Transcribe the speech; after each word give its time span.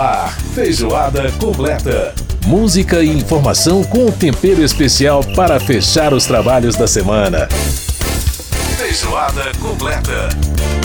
ar, 0.00 0.36
feijoada 0.54 1.30
completa. 1.32 2.14
Música 2.46 3.02
e 3.02 3.08
informação 3.08 3.84
com 3.84 4.06
um 4.06 4.10
tempero 4.10 4.62
especial 4.62 5.22
para 5.36 5.60
fechar 5.60 6.14
os 6.14 6.24
trabalhos 6.24 6.74
da 6.74 6.88
semana. 6.88 7.48
Feijoada 8.78 9.52
completa. 9.60 10.79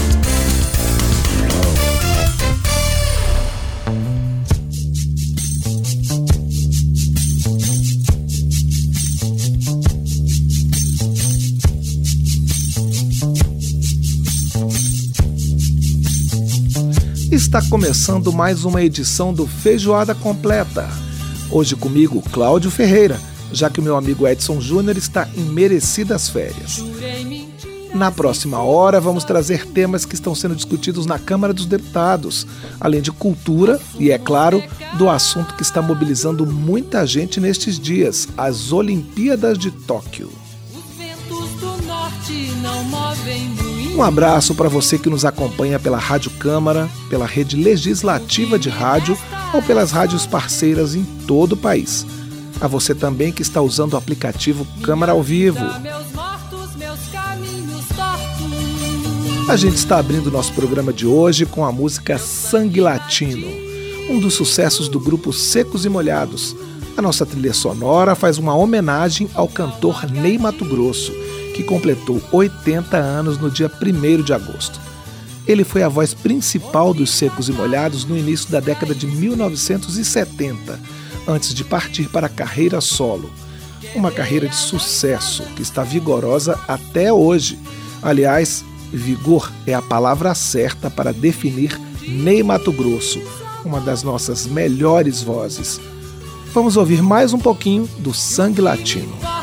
Está 17.46 17.62
começando 17.70 18.34
mais 18.34 18.66
uma 18.66 18.82
edição 18.82 19.32
do 19.32 19.46
Feijoada 19.46 20.16
Completa. 20.16 20.90
Hoje 21.52 21.76
comigo, 21.76 22.20
Cláudio 22.32 22.72
Ferreira, 22.72 23.22
já 23.54 23.70
que 23.70 23.80
o 23.80 23.84
meu 23.84 23.96
amigo 23.96 24.28
Edson 24.28 24.60
Júnior 24.60 24.98
está 24.98 25.30
em 25.38 25.44
merecidas 25.44 26.28
férias. 26.28 26.84
Na 27.94 28.12
próxima 28.12 28.64
hora, 28.64 29.00
vamos 29.00 29.24
trazer 29.24 29.64
temas 29.68 30.06
que 30.06 30.16
estão 30.16 30.34
sendo 30.34 30.56
discutidos 30.56 31.06
na 31.06 31.20
Câmara 31.20 31.54
dos 31.54 31.68
Deputados, 31.68 32.48
além 32.80 33.00
de 33.00 33.12
cultura 33.12 33.80
e, 34.00 34.10
é 34.10 34.18
claro, 34.18 34.62
do 34.98 35.08
assunto 35.08 35.54
que 35.54 35.62
está 35.62 35.84
mobilizando 35.84 36.48
muita 36.48 37.06
gente 37.06 37.40
nestes 37.40 37.80
dias: 37.80 38.28
as 38.36 38.74
Olimpíadas 38.74 39.60
de 39.60 39.70
Tóquio. 39.70 40.32
Os 40.74 40.98
ventos 40.98 41.50
do 41.62 41.86
norte 41.86 42.52
não 42.64 42.84
movem 42.86 43.65
um 43.96 44.04
abraço 44.04 44.54
para 44.54 44.68
você 44.68 44.98
que 44.98 45.10
nos 45.10 45.24
acompanha 45.24 45.80
pela 45.80 45.98
Rádio 45.98 46.30
Câmara, 46.32 46.90
pela 47.10 47.26
rede 47.26 47.56
legislativa 47.56 48.60
de 48.60 48.70
rádio 48.70 49.18
ou 49.54 49.62
pelas 49.62 49.92
rádios 49.92 50.26
parceiras 50.26 50.96
em 50.96 51.06
todo 51.26 51.54
o 51.54 51.58
país. 51.58 52.06
A 52.60 52.68
você 52.68 52.94
também 52.94 53.32
que 53.32 53.42
está 53.42 53.62
usando 53.62 53.94
o 53.94 53.98
aplicativo 53.98 54.68
Câmara 54.82 55.14
ao 55.14 55.24
Vivo. 55.24 55.64
A 59.48 59.56
gente 59.56 59.76
está 59.76 59.98
abrindo 59.98 60.30
nosso 60.30 60.52
programa 60.54 60.92
de 60.92 61.08
hoje 61.08 61.46
com 61.46 61.64
a 61.64 61.72
música 61.72 62.18
Sangue 62.18 62.82
Latino, 62.82 63.48
um 64.10 64.20
dos 64.20 64.34
sucessos 64.34 64.90
do 64.90 65.00
grupo 65.00 65.32
Secos 65.32 65.86
e 65.86 65.90
Molhados. 65.90 66.54
A 66.98 67.02
nossa 67.02 67.26
trilha 67.26 67.54
sonora 67.54 68.14
faz 68.14 68.38
uma 68.38 68.56
homenagem 68.56 69.30
ao 69.34 69.48
cantor 69.48 70.10
Ney 70.12 70.38
Mato 70.38 70.66
Grosso 70.66 71.14
que 71.56 71.64
completou 71.64 72.22
80 72.34 72.98
anos 72.98 73.38
no 73.38 73.50
dia 73.50 73.72
1 73.82 74.24
de 74.24 74.34
agosto. 74.34 74.78
Ele 75.48 75.64
foi 75.64 75.84
a 75.84 75.88
voz 75.88 76.14
principal 76.14 76.94
dos 76.94 77.12
Secos 77.12 77.48
e 77.48 77.54
Molhados 77.54 78.04
no 78.04 78.18
início 78.18 78.52
da 78.52 78.60
década 78.60 78.94
de 78.94 79.08
1970, 79.08 80.78
antes 81.26 81.54
de 81.54 81.64
partir 81.64 82.10
para 82.10 82.28
a 82.28 82.30
carreira 82.30 82.82
solo. 82.82 83.32
Uma 83.96 84.12
carreira 84.12 84.50
de 84.50 84.56
sucesso 84.56 85.44
que 85.56 85.62
está 85.62 85.82
vigorosa 85.84 86.60
até 86.68 87.14
hoje. 87.14 87.58
Aliás, 88.02 88.66
vigor 88.92 89.50
é 89.66 89.74
a 89.74 89.82
palavra 89.82 90.36
certa 90.36 90.90
para 90.90 91.14
definir 91.14 91.80
Ney 92.06 92.44
Mato 92.44 92.74
Grosso, 92.74 93.22
uma 93.64 93.80
das 93.80 94.04
nossas 94.04 94.46
melhores 94.46 95.22
vozes. 95.22 95.80
Vamos 96.54 96.76
ouvir 96.76 97.02
mais 97.02 97.32
um 97.32 97.40
pouquinho 97.40 97.88
do 98.00 98.14
Sangue 98.14 98.60
Latino. 98.60 99.35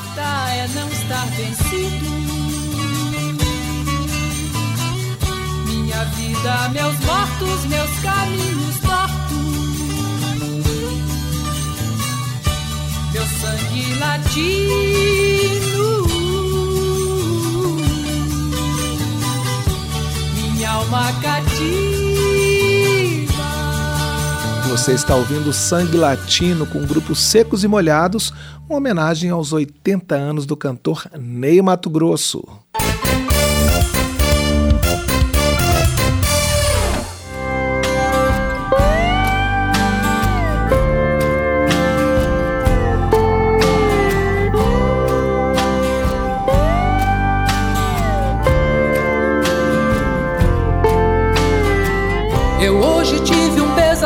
Vida, 6.04 6.68
meus 6.70 6.98
mortos, 7.00 7.64
meus 7.66 7.90
caminhos 8.00 8.78
tortos. 8.80 9.22
Meu 13.12 13.26
sangue 13.26 13.94
latino, 13.94 15.26
minha 20.34 20.70
alma 20.70 21.12
cativa. 21.22 21.91
Você 24.82 24.94
está 24.94 25.14
ouvindo 25.14 25.52
Sangue 25.52 25.96
Latino 25.96 26.66
com 26.66 26.82
o 26.82 26.86
grupo 26.88 27.14
Secos 27.14 27.62
e 27.62 27.68
Molhados, 27.68 28.32
uma 28.68 28.78
homenagem 28.78 29.30
aos 29.30 29.52
80 29.52 30.16
anos 30.16 30.44
do 30.44 30.56
cantor 30.56 31.08
Ney 31.16 31.62
Mato 31.62 31.88
Grosso. 31.88 32.42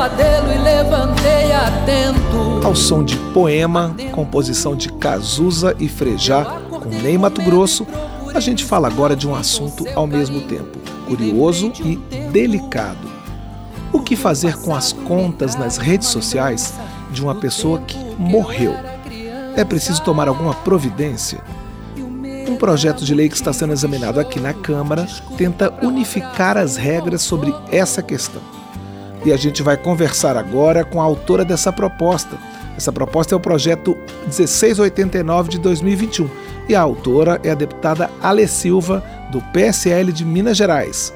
Pesadelo 0.06 0.52
e 0.52 0.58
levantei 0.58 1.52
atento. 1.52 2.64
Ao 2.64 2.74
som 2.74 3.02
de 3.02 3.16
poema, 3.32 3.94
composição 4.12 4.76
de 4.76 4.92
Cazuza 4.92 5.74
e 5.78 5.88
Frejá, 5.88 6.44
com 6.70 6.88
Ney 6.88 7.18
Mato 7.18 7.42
Grosso, 7.42 7.86
a 8.34 8.40
gente 8.40 8.64
fala 8.64 8.88
agora 8.88 9.16
de 9.16 9.26
um 9.26 9.34
assunto 9.34 9.84
ao 9.94 10.06
mesmo 10.06 10.42
tempo 10.42 10.78
curioso 11.06 11.72
e 11.84 11.96
delicado. 12.30 13.16
O 13.92 14.00
que 14.00 14.16
fazer 14.16 14.56
com 14.58 14.74
as 14.74 14.92
contas 14.92 15.54
nas 15.56 15.76
redes 15.76 16.08
sociais 16.08 16.74
de 17.10 17.22
uma 17.22 17.34
pessoa 17.34 17.80
que 17.80 17.96
morreu? 18.18 18.74
É 19.56 19.64
preciso 19.64 20.02
tomar 20.02 20.28
alguma 20.28 20.54
providência? 20.54 21.40
Um 22.48 22.56
projeto 22.56 23.04
de 23.04 23.14
lei 23.14 23.28
que 23.28 23.34
está 23.34 23.52
sendo 23.52 23.72
examinado 23.72 24.20
aqui 24.20 24.38
na 24.38 24.52
Câmara 24.52 25.06
tenta 25.36 25.72
unificar 25.82 26.56
as 26.56 26.76
regras 26.76 27.22
sobre 27.22 27.54
essa 27.70 28.02
questão. 28.02 28.55
E 29.26 29.32
a 29.32 29.36
gente 29.36 29.60
vai 29.60 29.76
conversar 29.76 30.36
agora 30.36 30.84
com 30.84 31.00
a 31.00 31.04
autora 31.04 31.44
dessa 31.44 31.72
proposta. 31.72 32.36
Essa 32.76 32.92
proposta 32.92 33.34
é 33.34 33.36
o 33.36 33.40
projeto 33.40 33.96
1689 34.22 35.48
de 35.48 35.58
2021 35.58 36.30
e 36.68 36.76
a 36.76 36.80
autora 36.80 37.40
é 37.42 37.50
a 37.50 37.56
deputada 37.56 38.08
Ale 38.22 38.46
Silva, 38.46 39.02
do 39.32 39.40
PSL 39.52 40.12
de 40.12 40.24
Minas 40.24 40.56
Gerais. 40.56 41.12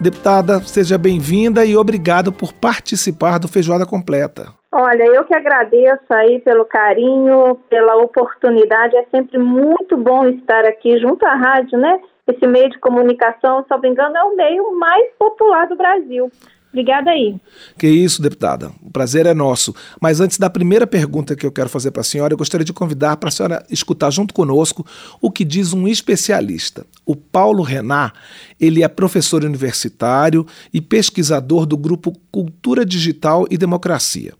Deputada, 0.00 0.60
seja 0.60 0.96
bem-vinda 0.96 1.62
e 1.62 1.76
obrigado 1.76 2.32
por 2.32 2.54
participar 2.54 3.38
do 3.38 3.46
Feijoada 3.46 3.84
Completa. 3.84 4.54
Olha, 4.72 5.04
eu 5.04 5.22
que 5.24 5.34
agradeço 5.34 6.14
aí 6.14 6.40
pelo 6.40 6.64
carinho, 6.64 7.56
pela 7.68 7.96
oportunidade. 7.96 8.96
É 8.96 9.04
sempre 9.10 9.36
muito 9.36 9.98
bom 9.98 10.26
estar 10.28 10.64
aqui 10.64 10.98
junto 10.98 11.26
à 11.26 11.34
rádio, 11.34 11.78
né? 11.78 12.00
Esse 12.26 12.46
meio 12.46 12.70
de 12.70 12.78
comunicação, 12.78 13.62
se 13.64 13.70
não 13.70 13.80
me 13.80 13.90
engano, 13.90 14.16
é 14.16 14.24
o 14.24 14.34
meio 14.34 14.78
mais 14.78 15.10
popular 15.18 15.66
do 15.66 15.76
Brasil. 15.76 16.30
Obrigada 16.72 17.10
aí. 17.10 17.36
Que 17.76 17.88
isso, 17.88 18.22
deputada. 18.22 18.70
O 18.80 18.90
prazer 18.90 19.26
é 19.26 19.34
nosso. 19.34 19.74
Mas 20.00 20.20
antes 20.20 20.38
da 20.38 20.48
primeira 20.48 20.86
pergunta 20.86 21.34
que 21.34 21.44
eu 21.44 21.50
quero 21.50 21.68
fazer 21.68 21.90
para 21.90 22.02
a 22.02 22.04
senhora, 22.04 22.32
eu 22.32 22.38
gostaria 22.38 22.64
de 22.64 22.72
convidar 22.72 23.16
para 23.16 23.28
a 23.28 23.32
senhora 23.32 23.66
escutar 23.68 24.10
junto 24.10 24.32
conosco 24.32 24.86
o 25.20 25.32
que 25.32 25.44
diz 25.44 25.72
um 25.72 25.88
especialista. 25.88 26.86
O 27.04 27.16
Paulo 27.16 27.64
Renat, 27.64 28.14
ele 28.60 28.84
é 28.84 28.88
professor 28.88 29.44
universitário 29.44 30.46
e 30.72 30.80
pesquisador 30.80 31.64
do 31.64 31.76
grupo 31.76 32.12
Cultura 32.30 32.84
Digital 32.84 33.46
e 33.50 33.56
Democracia. 33.56 34.34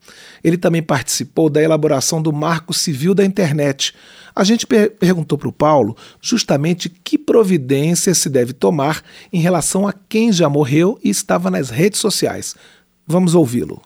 Ele 0.44 0.58
também 0.58 0.82
participou 0.82 1.48
da 1.48 1.62
elaboração 1.62 2.20
do 2.20 2.32
Marco 2.32 2.74
Civil 2.74 3.14
da 3.14 3.24
Internet, 3.24 3.94
a 4.34 4.44
gente 4.44 4.66
per 4.66 4.90
perguntou 4.92 5.36
para 5.36 5.48
o 5.48 5.52
Paulo 5.52 5.96
justamente 6.20 6.88
que 6.88 7.18
providência 7.18 8.14
se 8.14 8.28
deve 8.28 8.52
tomar 8.52 9.02
em 9.32 9.40
relação 9.40 9.88
a 9.88 9.92
quem 9.92 10.32
já 10.32 10.48
morreu 10.48 10.98
e 11.02 11.10
estava 11.10 11.50
nas 11.50 11.70
redes 11.70 12.00
sociais. 12.00 12.54
Vamos 13.06 13.34
ouvi-lo. 13.34 13.82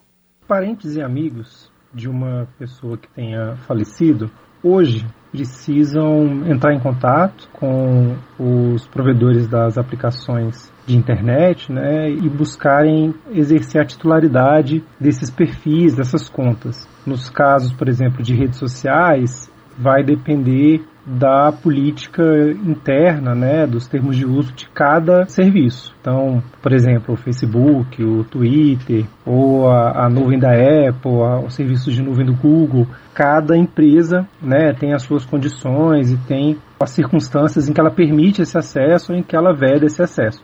Parentes 0.47 0.95
e 0.95 1.01
amigos 1.01 1.71
de 1.93 2.07
uma 2.07 2.47
pessoa 2.59 2.97
que 2.97 3.07
tenha 3.09 3.55
falecido 3.67 4.29
hoje 4.61 5.05
precisam 5.35 6.47
entrar 6.49 6.73
em 6.73 6.79
contato 6.79 7.49
com 7.51 8.15
os 8.39 8.87
provedores 8.87 9.47
das 9.47 9.77
aplicações 9.77 10.71
de 10.85 10.95
internet 10.95 11.71
né, 11.71 12.09
e 12.09 12.29
buscarem 12.29 13.13
exercer 13.31 13.81
a 13.81 13.85
titularidade 13.85 14.83
desses 14.99 15.29
perfis, 15.29 15.95
dessas 15.95 16.29
contas. 16.29 16.87
Nos 17.05 17.29
casos, 17.29 17.73
por 17.73 17.89
exemplo, 17.89 18.23
de 18.23 18.33
redes 18.33 18.57
sociais, 18.57 19.51
vai 19.77 20.03
depender 20.03 20.81
da 21.05 21.51
política 21.51 22.23
interna, 22.65 23.35
né, 23.35 23.67
dos 23.67 23.87
termos 23.87 24.17
de 24.17 24.25
uso 24.25 24.53
de 24.53 24.67
cada 24.69 25.25
serviço. 25.27 25.93
Então, 26.01 26.41
por 26.61 26.73
exemplo, 26.73 27.13
o 27.13 27.17
Facebook, 27.17 28.03
o 28.03 28.23
Twitter, 28.23 29.05
ou 29.25 29.69
a, 29.69 30.05
a 30.05 30.09
nuvem 30.09 30.39
da 30.39 30.51
Apple, 30.51 31.21
a, 31.21 31.39
os 31.39 31.53
serviços 31.53 31.93
de 31.93 32.01
nuvem 32.01 32.25
do 32.25 32.33
Google, 32.33 32.87
cada 33.13 33.55
empresa, 33.55 34.27
né, 34.41 34.73
tem 34.73 34.93
as 34.93 35.03
suas 35.03 35.25
condições 35.25 36.11
e 36.11 36.17
tem 36.17 36.57
as 36.79 36.89
circunstâncias 36.89 37.69
em 37.69 37.73
que 37.73 37.79
ela 37.79 37.91
permite 37.91 38.41
esse 38.41 38.57
acesso 38.57 39.13
em 39.13 39.23
que 39.23 39.35
ela 39.35 39.53
veda 39.53 39.85
esse 39.85 40.01
acesso. 40.01 40.43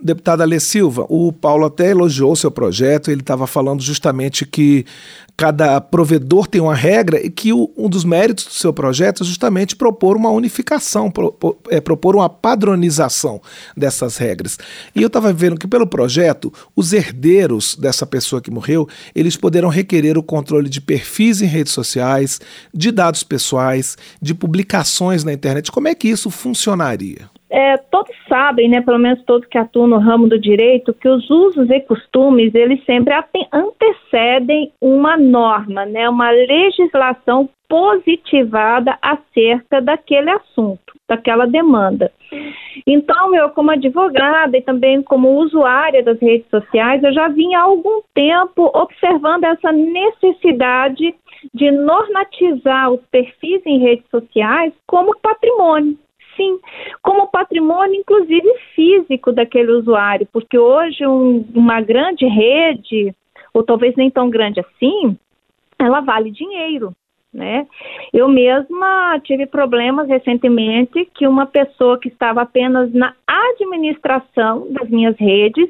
Deputada 0.00 0.44
Alê 0.44 0.60
Silva, 0.60 1.04
o 1.08 1.32
Paulo 1.32 1.66
até 1.66 1.90
elogiou 1.90 2.36
seu 2.36 2.52
projeto, 2.52 3.10
ele 3.10 3.20
estava 3.20 3.48
falando 3.48 3.82
justamente 3.82 4.46
que 4.46 4.86
cada 5.36 5.80
provedor 5.80 6.46
tem 6.46 6.60
uma 6.60 6.74
regra 6.74 7.24
e 7.24 7.28
que 7.28 7.52
o, 7.52 7.68
um 7.76 7.88
dos 7.88 8.04
méritos 8.04 8.44
do 8.44 8.52
seu 8.52 8.72
projeto 8.72 9.24
é 9.24 9.26
justamente 9.26 9.74
propor 9.74 10.16
uma 10.16 10.30
unificação, 10.30 11.10
pro, 11.10 11.36
é, 11.68 11.80
propor 11.80 12.14
uma 12.14 12.28
padronização 12.28 13.40
dessas 13.76 14.16
regras. 14.16 14.56
E 14.94 15.02
eu 15.02 15.08
estava 15.08 15.32
vendo 15.32 15.58
que 15.58 15.66
pelo 15.66 15.86
projeto, 15.86 16.52
os 16.76 16.92
herdeiros 16.92 17.76
dessa 17.76 18.06
pessoa 18.06 18.40
que 18.40 18.52
morreu, 18.52 18.88
eles 19.16 19.36
poderão 19.36 19.68
requerer 19.68 20.16
o 20.16 20.22
controle 20.22 20.68
de 20.68 20.80
perfis 20.80 21.42
em 21.42 21.46
redes 21.46 21.72
sociais, 21.72 22.40
de 22.72 22.92
dados 22.92 23.24
pessoais, 23.24 23.96
de 24.22 24.32
publicações 24.32 25.24
na 25.24 25.32
internet. 25.32 25.72
Como 25.72 25.88
é 25.88 25.94
que 25.94 26.08
isso 26.08 26.30
funcionaria? 26.30 27.28
É, 27.50 27.78
todos 27.78 28.14
sabem, 28.28 28.68
né, 28.68 28.82
pelo 28.82 28.98
menos 28.98 29.22
todos 29.24 29.48
que 29.48 29.56
atuam 29.56 29.86
no 29.86 29.98
ramo 29.98 30.28
do 30.28 30.38
direito, 30.38 30.92
que 30.92 31.08
os 31.08 31.28
usos 31.30 31.70
e 31.70 31.80
costumes 31.80 32.54
eles 32.54 32.84
sempre 32.84 33.14
antecedem 33.52 34.70
uma 34.80 35.16
norma, 35.16 35.86
né, 35.86 36.08
uma 36.08 36.30
legislação 36.30 37.48
positivada 37.66 38.98
acerca 39.00 39.80
daquele 39.80 40.30
assunto, 40.30 40.94
daquela 41.08 41.46
demanda. 41.46 42.10
Então, 42.86 43.34
eu 43.34 43.48
como 43.50 43.70
advogada 43.70 44.56
e 44.56 44.62
também 44.62 45.02
como 45.02 45.38
usuária 45.38 46.02
das 46.02 46.18
redes 46.20 46.48
sociais, 46.50 47.02
eu 47.02 47.12
já 47.12 47.28
vinha 47.28 47.60
há 47.60 47.62
algum 47.62 48.02
tempo 48.14 48.70
observando 48.74 49.44
essa 49.44 49.72
necessidade 49.72 51.14
de 51.54 51.70
normatizar 51.70 52.90
os 52.90 53.00
perfis 53.10 53.62
em 53.64 53.78
redes 53.78 54.04
sociais 54.10 54.72
como 54.86 55.18
patrimônio 55.20 55.96
sim, 56.38 56.58
como 57.02 57.26
patrimônio, 57.26 58.00
inclusive 58.00 58.48
físico 58.74 59.32
daquele 59.32 59.72
usuário, 59.72 60.26
porque 60.32 60.56
hoje 60.56 61.04
um, 61.06 61.44
uma 61.52 61.80
grande 61.80 62.24
rede, 62.24 63.12
ou 63.52 63.62
talvez 63.62 63.94
nem 63.96 64.10
tão 64.10 64.30
grande 64.30 64.60
assim, 64.60 65.18
ela 65.78 66.00
vale 66.00 66.30
dinheiro. 66.30 66.94
Né? 67.30 67.66
Eu 68.10 68.26
mesma 68.26 69.20
tive 69.22 69.44
problemas 69.44 70.08
recentemente 70.08 71.04
que 71.14 71.26
uma 71.26 71.44
pessoa 71.44 71.98
que 71.98 72.08
estava 72.08 72.40
apenas 72.40 72.90
na 72.94 73.14
administração 73.26 74.66
das 74.70 74.88
minhas 74.88 75.14
redes 75.18 75.68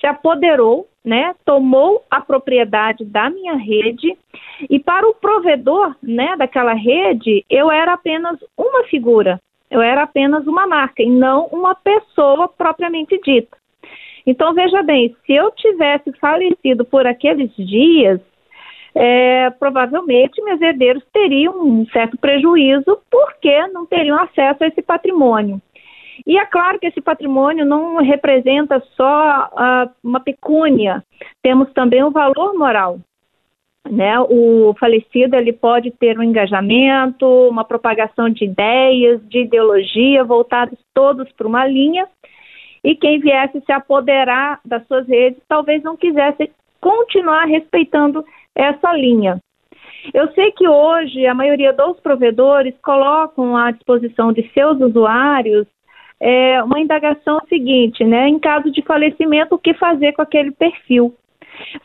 se 0.00 0.06
apoderou, 0.06 0.86
né? 1.04 1.34
Tomou 1.44 2.04
a 2.08 2.20
propriedade 2.20 3.04
da 3.04 3.28
minha 3.28 3.56
rede 3.56 4.16
e 4.70 4.78
para 4.78 5.08
o 5.08 5.14
provedor, 5.14 5.94
né, 6.00 6.36
daquela 6.36 6.72
rede, 6.72 7.44
eu 7.50 7.70
era 7.70 7.94
apenas 7.94 8.38
uma 8.56 8.84
figura, 8.84 9.40
eu 9.72 9.80
era 9.80 10.02
apenas 10.02 10.46
uma 10.46 10.66
marca 10.66 11.02
e 11.02 11.08
não 11.08 11.46
uma 11.46 11.74
pessoa 11.74 12.46
propriamente 12.46 13.18
dita. 13.24 13.56
Então, 14.26 14.54
veja 14.54 14.82
bem, 14.82 15.16
se 15.26 15.32
eu 15.32 15.50
tivesse 15.52 16.12
falecido 16.20 16.84
por 16.84 17.06
aqueles 17.06 17.50
dias, 17.56 18.20
é, 18.94 19.50
provavelmente 19.50 20.42
meus 20.42 20.60
herdeiros 20.60 21.02
teriam 21.12 21.58
um 21.58 21.86
certo 21.86 22.18
prejuízo 22.18 23.00
porque 23.10 23.66
não 23.68 23.86
teriam 23.86 24.18
acesso 24.20 24.62
a 24.62 24.66
esse 24.66 24.82
patrimônio. 24.82 25.60
E 26.26 26.38
é 26.38 26.44
claro 26.44 26.78
que 26.78 26.86
esse 26.86 27.00
patrimônio 27.00 27.64
não 27.64 27.96
representa 27.96 28.80
só 28.94 29.48
uh, 29.50 29.90
uma 30.04 30.20
pecúnia, 30.20 31.02
temos 31.42 31.72
também 31.72 32.04
o 32.04 32.10
valor 32.10 32.56
moral 32.56 33.00
né? 33.90 34.18
O 34.20 34.74
falecido 34.78 35.36
ele 35.36 35.52
pode 35.52 35.90
ter 35.90 36.18
um 36.18 36.22
engajamento, 36.22 37.26
uma 37.48 37.64
propagação 37.64 38.28
de 38.28 38.44
ideias, 38.44 39.20
de 39.28 39.40
ideologia 39.40 40.24
voltados 40.24 40.78
todos 40.94 41.30
para 41.32 41.46
uma 41.46 41.66
linha. 41.66 42.06
E 42.84 42.96
quem 42.96 43.20
viesse 43.20 43.60
se 43.60 43.72
apoderar 43.72 44.60
das 44.64 44.86
suas 44.86 45.06
redes 45.06 45.40
talvez 45.48 45.82
não 45.82 45.96
quisesse 45.96 46.50
continuar 46.80 47.44
respeitando 47.44 48.24
essa 48.54 48.92
linha. 48.92 49.40
Eu 50.12 50.32
sei 50.32 50.50
que 50.50 50.66
hoje 50.66 51.26
a 51.26 51.34
maioria 51.34 51.72
dos 51.72 52.00
provedores 52.00 52.74
colocam 52.82 53.56
à 53.56 53.70
disposição 53.70 54.32
de 54.32 54.48
seus 54.52 54.80
usuários 54.80 55.66
é, 56.20 56.62
uma 56.62 56.80
indagação 56.80 57.40
seguinte, 57.48 58.04
né? 58.04 58.28
Em 58.28 58.38
caso 58.38 58.70
de 58.70 58.82
falecimento, 58.82 59.54
o 59.54 59.58
que 59.58 59.74
fazer 59.74 60.12
com 60.12 60.22
aquele 60.22 60.52
perfil? 60.52 61.14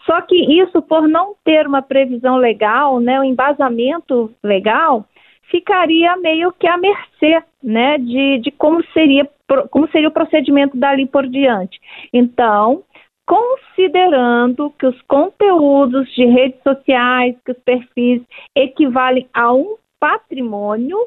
Só 0.06 0.22
que 0.22 0.36
isso, 0.36 0.82
por 0.82 1.08
não 1.08 1.36
ter 1.44 1.68
uma 1.68 1.82
previsão 1.82 2.38
legal, 2.38 3.00
né, 3.00 3.20
um 3.20 3.24
embasamento 3.24 4.34
legal, 4.44 5.06
ficaria 5.50 6.16
meio 6.18 6.52
que 6.52 6.68
à 6.68 6.78
mercê, 6.78 7.44
né, 7.64 7.98
de, 7.98 8.40
de 8.40 8.52
como 8.52 8.84
seria 8.94 9.28
como 9.70 9.90
seria 9.92 10.10
o 10.10 10.14
procedimento 10.14 10.76
dali 10.76 11.06
por 11.06 11.26
diante. 11.26 11.80
Então, 12.12 12.84
considerando 13.26 14.74
que 14.78 14.86
os 14.86 15.02
conteúdos 15.04 16.10
de 16.14 16.26
redes 16.26 16.62
sociais, 16.64 17.36
que 17.46 17.52
os 17.52 17.58
perfis 17.60 18.22
equivalem 18.54 19.28
a 19.34 19.54
um 19.54 19.78
patrimônio, 20.00 20.98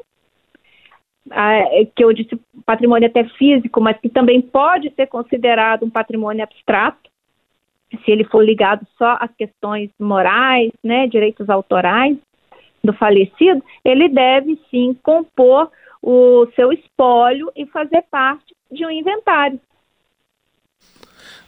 que 1.95 2.03
eu 2.03 2.11
disse 2.13 2.39
patrimônio 2.65 3.07
até 3.07 3.23
físico, 3.23 3.79
mas 3.79 3.99
que 3.99 4.09
também 4.09 4.41
pode 4.41 4.91
ser 4.95 5.07
considerado 5.07 5.83
um 5.83 5.89
patrimônio 5.89 6.43
abstrato, 6.43 7.10
se 7.97 8.11
ele 8.11 8.23
for 8.25 8.43
ligado 8.43 8.85
só 8.97 9.17
às 9.19 9.33
questões 9.35 9.89
morais, 9.99 10.71
né, 10.83 11.07
direitos 11.07 11.49
autorais 11.49 12.17
do 12.83 12.93
falecido, 12.93 13.63
ele 13.83 14.09
deve 14.09 14.59
sim 14.69 14.97
compor 15.03 15.69
o 16.01 16.47
seu 16.55 16.71
espólio 16.71 17.51
e 17.55 17.65
fazer 17.67 18.03
parte 18.09 18.55
de 18.71 18.85
um 18.85 18.89
inventário. 18.89 19.59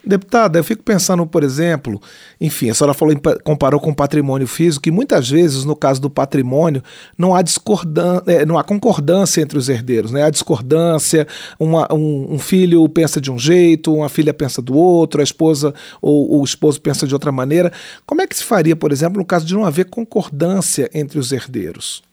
Deputada, 0.06 0.60
eu 0.60 0.64
fico 0.66 0.84
pensando, 0.84 1.26
por 1.26 1.44
exemplo, 1.44 2.02
enfim, 2.40 2.70
a 2.70 2.74
senhora 2.74 2.94
falou, 2.94 3.16
comparou 3.42 3.80
com 3.80 3.94
patrimônio 3.94 4.46
físico, 4.46 4.90
e 4.90 4.92
muitas 4.92 5.30
vezes, 5.30 5.64
no 5.64 5.78
caso 5.78 6.02
do 6.02 6.10
patrimônio, 6.10 6.84
não 7.18 7.34
há 7.34 7.42
discordância, 7.42 8.30
é, 8.30 8.46
não 8.46 8.58
há 8.58 8.64
concordância 8.66 9.42
entre 9.42 9.58
os 9.58 9.70
herdeiros, 9.70 10.12
né? 10.12 10.24
Há 10.24 10.30
discordância, 10.30 11.26
uma, 11.58 11.88
um, 11.94 12.34
um, 12.34 12.40
filho 12.40 12.88
pensa 12.90 13.22
de 13.22 13.32
um 13.32 13.40
jeito, 13.40 13.94
uma 13.94 14.10
filha 14.10 14.34
pensa 14.34 14.62
do 14.62 14.76
outro, 14.76 15.22
a 15.22 15.24
esposa 15.24 15.74
ou 16.02 16.42
o 16.42 16.44
esposo 16.44 16.82
pensa 16.82 17.08
de 17.08 17.14
outra 17.14 17.32
maneira. 17.32 17.72
Como 18.06 18.22
é 18.22 18.28
que 18.28 18.36
se 18.36 18.44
faria, 18.44 18.76
por 18.76 18.92
exemplo, 18.92 19.20
no 19.20 19.26
caso 19.26 19.46
de 19.46 19.54
não 19.54 19.64
haver 19.64 19.86
concordância 19.86 20.90
entre 20.94 21.18
os 21.18 21.32
herdeiros? 21.32 22.04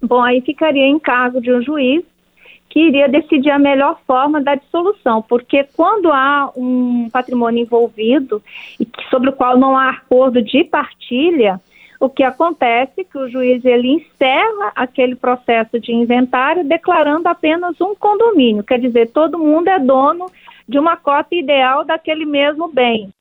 Bom, 0.00 0.22
aí 0.22 0.40
ficaria 0.40 0.86
em 0.86 1.00
cargo 1.00 1.40
de 1.40 1.52
um 1.52 1.60
juiz 1.62 2.04
que 2.72 2.80
iria 2.80 3.06
decidir 3.06 3.50
a 3.50 3.58
melhor 3.58 4.00
forma 4.06 4.40
da 4.40 4.54
dissolução, 4.54 5.20
porque 5.20 5.62
quando 5.76 6.10
há 6.10 6.50
um 6.56 7.10
patrimônio 7.12 7.62
envolvido 7.62 8.42
e 8.80 8.88
sobre 9.10 9.28
o 9.28 9.32
qual 9.34 9.58
não 9.58 9.76
há 9.76 9.90
acordo 9.90 10.40
de 10.40 10.64
partilha, 10.64 11.60
o 12.00 12.08
que 12.08 12.22
acontece 12.22 13.02
é 13.02 13.04
que 13.04 13.18
o 13.18 13.28
juiz 13.28 13.62
ele 13.62 13.88
encerra 13.88 14.72
aquele 14.74 15.14
processo 15.14 15.78
de 15.78 15.92
inventário 15.92 16.64
declarando 16.64 17.28
apenas 17.28 17.78
um 17.78 17.94
condomínio, 17.94 18.64
quer 18.64 18.80
dizer, 18.80 19.10
todo 19.10 19.38
mundo 19.38 19.68
é 19.68 19.78
dono 19.78 20.32
de 20.66 20.78
uma 20.78 20.96
cota 20.96 21.34
ideal 21.34 21.84
daquele 21.84 22.24
mesmo 22.24 22.68
bem. 22.68 23.12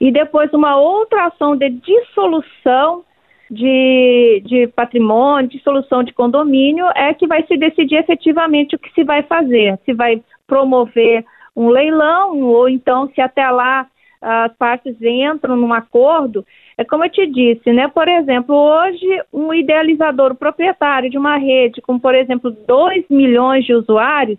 E 0.00 0.10
depois 0.10 0.52
uma 0.52 0.76
outra 0.76 1.26
ação 1.26 1.54
de 1.54 1.70
dissolução 1.70 3.04
de, 3.50 4.42
de 4.44 4.66
patrimônio, 4.68 5.48
de 5.48 5.62
solução 5.62 6.02
de 6.02 6.12
condomínio, 6.12 6.86
é 6.94 7.14
que 7.14 7.26
vai 7.26 7.44
se 7.46 7.56
decidir 7.56 7.96
efetivamente 7.96 8.76
o 8.76 8.78
que 8.78 8.92
se 8.92 9.04
vai 9.04 9.22
fazer. 9.22 9.78
Se 9.84 9.92
vai 9.92 10.22
promover 10.46 11.24
um 11.56 11.68
leilão, 11.68 12.40
ou 12.42 12.68
então 12.68 13.08
se 13.14 13.20
até 13.20 13.48
lá 13.50 13.86
as 14.20 14.52
partes 14.56 15.00
entram 15.00 15.56
num 15.56 15.72
acordo. 15.72 16.44
É 16.76 16.84
como 16.84 17.04
eu 17.04 17.10
te 17.10 17.26
disse, 17.26 17.72
né? 17.72 17.88
Por 17.88 18.08
exemplo, 18.08 18.54
hoje 18.54 19.06
um 19.32 19.52
idealizador, 19.54 20.32
o 20.32 20.36
proprietário 20.36 21.10
de 21.10 21.18
uma 21.18 21.36
rede 21.36 21.80
com, 21.80 21.98
por 21.98 22.14
exemplo, 22.14 22.50
2 22.50 23.04
milhões 23.08 23.64
de 23.64 23.74
usuários, 23.74 24.38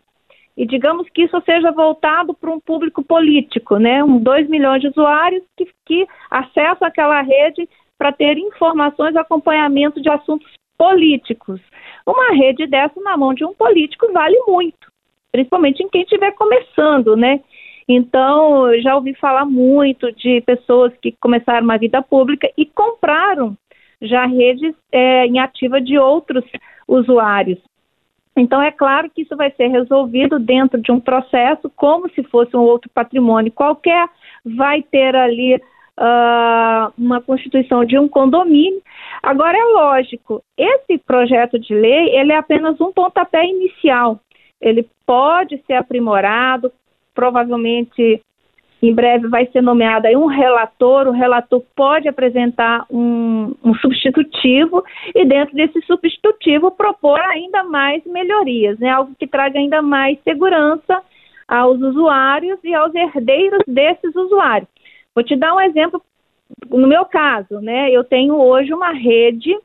e 0.56 0.66
digamos 0.66 1.08
que 1.10 1.24
isso 1.24 1.42
seja 1.46 1.72
voltado 1.72 2.34
para 2.34 2.52
um 2.52 2.60
público 2.60 3.02
político, 3.02 3.78
né? 3.78 4.04
Um 4.04 4.20
2 4.20 4.50
milhões 4.50 4.82
de 4.82 4.90
usuários 4.90 5.42
que, 5.56 5.66
que 5.86 6.08
acessam 6.30 6.86
aquela 6.86 7.22
rede 7.22 7.68
para 8.00 8.14
ter 8.14 8.38
informações 8.38 9.14
e 9.14 9.18
acompanhamento 9.18 10.02
de 10.02 10.10
assuntos 10.10 10.50
políticos. 10.78 11.60
Uma 12.08 12.32
rede 12.32 12.66
dessa 12.66 13.00
na 13.02 13.18
mão 13.18 13.34
de 13.34 13.44
um 13.44 13.54
político 13.54 14.12
vale 14.14 14.40
muito, 14.48 14.90
principalmente 15.32 15.84
em 15.84 15.90
quem 15.90 16.04
estiver 16.04 16.32
começando, 16.32 17.18
né? 17.18 17.42
Então, 17.88 18.72
já 18.82 18.96
ouvi 18.96 19.14
falar 19.16 19.46
muito 19.46 20.12
de 20.14 20.42
pessoas 20.42 20.94
que 21.02 21.12
começaram 21.20 21.66
uma 21.66 21.78
vida 21.78 22.02
pública 22.02 22.50
e 22.58 22.66
compraram 22.66 23.58
já 24.02 24.26
redes 24.26 24.74
é, 24.92 25.26
em 25.26 25.40
ativa 25.40 25.82
de 25.82 25.98
outros 25.98 26.46
usuários. 26.88 27.60
Então, 28.38 28.62
é 28.62 28.72
claro 28.72 29.10
que 29.10 29.24
isso 29.24 29.36
vai 29.36 29.52
ser 29.52 29.68
resolvido 29.68 30.40
dentro 30.40 30.80
de 30.80 30.92
um 30.92 31.00
processo, 31.00 31.70
como 31.76 32.10
se 32.12 32.24
fosse 32.24 32.56
um 32.56 32.62
outro 32.62 32.90
patrimônio 32.94 33.52
qualquer, 33.52 34.08
vai 34.46 34.82
ter 34.82 35.16
ali 35.16 35.60
uh, 36.00 36.94
uma 36.98 37.22
constituição 37.22 37.84
de 37.84 38.00
um 38.00 38.08
condomínio. 38.08 38.82
Agora 39.22 39.58
é 39.58 39.64
lógico, 39.64 40.42
esse 40.58 40.98
projeto 40.98 41.60
de 41.60 41.74
lei 41.74 42.16
ele 42.16 42.32
é 42.32 42.38
apenas 42.38 42.80
um 42.80 42.92
pontapé 42.92 43.46
inicial. 43.46 44.20
Ele 44.62 44.88
pode 45.06 45.62
ser 45.68 45.74
aprimorado, 45.74 46.72
provavelmente 47.14 48.22
em 48.82 48.94
breve 48.94 49.28
vai 49.28 49.46
ser 49.48 49.62
nomeado 49.62 50.08
aí 50.08 50.16
um 50.16 50.28
relator, 50.28 51.06
o 51.08 51.12
relator 51.12 51.62
pode 51.76 52.08
apresentar 52.08 52.86
um, 52.90 53.54
um, 53.62 53.76
substitutivo 53.76 54.82
e 55.14 55.26
dentro 55.26 55.54
desse 55.54 55.82
substitutivo 55.82 56.72
propor 56.72 57.20
ainda 57.20 57.62
mais 57.64 58.02
melhorias, 58.06 58.80
né? 58.80 58.90
algo 58.90 59.12
que 59.20 59.28
traga 59.28 59.60
ainda 59.60 59.82
mais 59.82 60.18
segurança 60.24 61.02
aos 61.46 61.82
usuários 61.82 62.58
e 62.64 62.74
aos 62.74 62.96
herdeiros 62.96 63.64
desses 63.68 64.16
usuários. 64.16 64.70
Vou 65.20 65.24
te 65.24 65.36
dar 65.36 65.54
um 65.54 65.62
exemplo, 65.62 66.02
no 66.70 66.88
meu 66.88 67.06
caso, 67.06 67.60
né? 67.62 67.92
Eu 67.92 68.04
tenho 68.04 68.36
hoje 68.36 68.74
uma 68.74 68.92
rede 68.92 69.56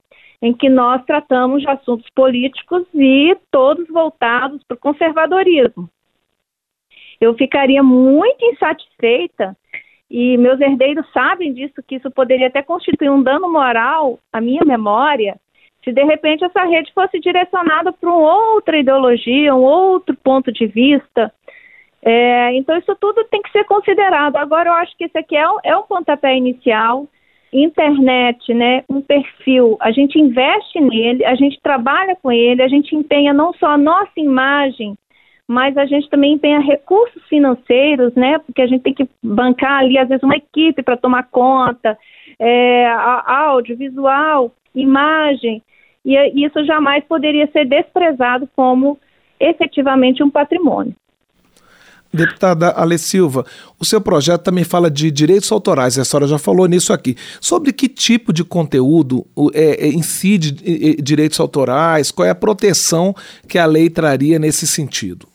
em 0.42 0.52
que 0.52 0.68
nós 0.68 1.04
tratamos 1.04 1.62
de 1.62 1.68
assuntos 1.68 2.08
políticos 2.11 2.84
e 2.94 3.37
todos 3.50 3.87
voltados 3.88 4.62
para 4.64 4.75
o 4.75 4.80
conservadorismo 4.80 5.88
eu 7.20 7.34
ficaria 7.34 7.82
muito 7.82 8.44
insatisfeita 8.44 9.56
e 10.11 10.37
meus 10.37 10.61
herdeiros 10.61 11.06
sabem 11.12 11.52
disso, 11.52 11.82
que 11.87 11.96
isso 11.96 12.11
poderia 12.11 12.49
até 12.49 12.62
constituir 12.62 13.11
um 13.11 13.23
dano 13.23 13.50
moral 13.50 14.18
à 14.32 14.40
minha 14.40 14.62
memória, 14.64 15.37
se 15.82 15.92
de 15.92 16.04
repente 16.04 16.44
essa 16.44 16.64
rede 16.64 16.92
fosse 16.92 17.18
direcionada 17.18 17.92
para 17.92 18.08
uma 18.08 18.54
outra 18.54 18.78
ideologia, 18.78 19.54
um 19.54 19.62
outro 19.62 20.16
ponto 20.16 20.52
de 20.52 20.66
vista. 20.66 21.32
É, 22.04 22.54
então, 22.54 22.76
isso 22.76 22.94
tudo 23.00 23.25
tem 23.25 23.40
que 23.40 23.50
ser 23.50 23.64
considerado. 23.64 24.37
Agora, 24.37 24.68
eu 24.68 24.75
acho 24.75 24.96
que 24.96 25.04
esse 25.04 25.16
aqui 25.16 25.37
é 25.37 25.49
um, 25.49 25.58
é 25.64 25.76
um 25.76 25.82
pontapé 25.82 26.37
inicial. 26.37 27.06
Internet, 27.52 28.52
né, 28.52 28.82
um 28.90 29.00
perfil, 29.00 29.76
a 29.80 29.92
gente 29.92 30.18
investe 30.18 30.80
nele, 30.80 31.25
a 31.25 31.37
gente 31.37 31.56
trabalha 31.62 32.16
com 32.20 32.32
ele, 32.32 32.61
a 32.61 32.66
gente 32.66 32.96
empenha 32.96 33.32
não 33.32 33.52
só 33.54 33.66
a 33.68 33.78
nossa 33.78 34.11
imagem 34.16 34.96
mas 35.46 35.76
a 35.76 35.84
gente 35.84 36.08
também 36.08 36.38
tem 36.38 36.58
recursos 36.62 37.23
financeiros, 37.28 38.14
né? 38.14 38.38
Porque 38.38 38.62
a 38.62 38.66
gente 38.66 38.82
tem 38.82 38.94
que 38.94 39.08
bancar 39.23 39.80
ali, 39.80 39.99
às 39.99 40.08
vezes, 40.08 40.23
uma 40.23 40.37
equipe 40.37 40.82
para 40.82 40.96
tomar 40.96 41.25
conta, 41.25 41.99
é, 42.38 42.87
áudio, 43.26 43.76
visual, 43.76 44.52
imagem, 44.75 45.62
e 46.04 46.44
isso 46.44 46.64
jamais 46.64 47.04
poderia 47.04 47.46
ser 47.49 47.66
desprezado 47.66 48.49
como 48.56 48.99
efetivamente 49.38 50.23
um 50.23 50.30
patrimônio. 50.30 50.94
Deputada 52.14 52.71
Ale 52.76 52.97
Silva, 52.97 53.44
o 53.78 53.85
seu 53.85 54.00
projeto 54.00 54.42
também 54.42 54.64
fala 54.64 54.90
de 54.90 55.11
direitos 55.11 55.50
autorais, 55.50 55.99
a 55.99 56.04
senhora 56.04 56.26
já 56.26 56.38
falou 56.38 56.66
nisso 56.66 56.92
aqui. 56.92 57.16
Sobre 57.40 57.73
que 57.73 57.88
tipo 57.88 58.33
de 58.33 58.44
conteúdo 58.44 59.26
é, 59.52 59.87
é, 59.87 59.88
incide 59.88 60.52
direitos 61.02 61.40
autorais, 61.40 62.11
qual 62.11 62.26
é 62.26 62.30
a 62.30 62.35
proteção 62.35 63.14
que 63.49 63.59
a 63.59 63.66
lei 63.66 63.90
traria 63.90 64.38
nesse 64.38 64.66
sentido? 64.66 65.26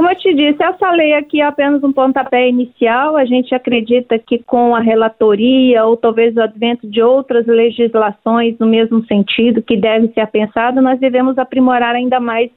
Como 0.00 0.08
eu 0.08 0.16
te 0.16 0.32
disse, 0.32 0.62
essa 0.62 0.90
lei 0.92 1.12
aqui 1.12 1.42
é 1.42 1.44
apenas 1.44 1.84
um 1.84 1.92
pontapé 1.92 2.48
inicial. 2.48 3.18
A 3.18 3.26
gente 3.26 3.54
acredita 3.54 4.18
que 4.18 4.38
com 4.38 4.74
a 4.74 4.80
relatoria 4.80 5.84
ou 5.84 5.94
talvez 5.94 6.34
o 6.34 6.40
advento 6.40 6.88
de 6.88 7.02
outras 7.02 7.46
legislações 7.46 8.58
no 8.58 8.66
mesmo 8.66 9.04
sentido 9.04 9.60
que 9.60 9.76
deve 9.76 10.08
ser 10.14 10.26
pensado, 10.28 10.80
nós 10.80 10.98
devemos 10.98 11.36
aprimorar 11.36 11.94
ainda 11.94 12.18
mais 12.18 12.50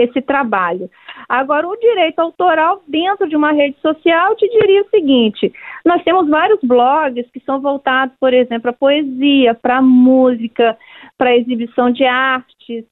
esse 0.00 0.20
trabalho. 0.22 0.90
Agora, 1.28 1.66
o 1.66 1.76
direito 1.76 2.18
autoral 2.20 2.82
dentro 2.86 3.28
de 3.28 3.36
uma 3.36 3.52
rede 3.52 3.76
social, 3.80 4.30
eu 4.30 4.36
te 4.36 4.48
diria 4.48 4.82
o 4.82 4.90
seguinte: 4.90 5.52
nós 5.84 6.02
temos 6.02 6.28
vários 6.28 6.60
blogs 6.62 7.28
que 7.32 7.40
são 7.40 7.60
voltados, 7.60 8.14
por 8.20 8.32
exemplo, 8.32 8.70
à 8.70 8.72
poesia, 8.72 9.54
para 9.54 9.82
música, 9.82 10.76
para 11.16 11.36
exibição 11.36 11.90
de 11.90 12.04
artes, 12.04 12.84